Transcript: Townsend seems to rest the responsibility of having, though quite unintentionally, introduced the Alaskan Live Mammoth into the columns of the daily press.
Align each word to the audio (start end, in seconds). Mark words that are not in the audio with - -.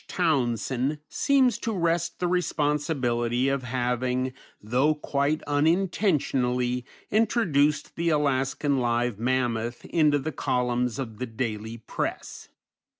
Townsend 0.07 0.97
seems 1.09 1.59
to 1.59 1.71
rest 1.77 2.17
the 2.19 2.27
responsibility 2.27 3.49
of 3.49 3.61
having, 3.61 4.33
though 4.59 4.95
quite 4.95 5.43
unintentionally, 5.43 6.85
introduced 7.11 7.95
the 7.95 8.09
Alaskan 8.09 8.79
Live 8.79 9.19
Mammoth 9.19 9.85
into 9.85 10.17
the 10.17 10.31
columns 10.31 10.97
of 10.97 11.19
the 11.19 11.27
daily 11.27 11.77
press. 11.77 12.49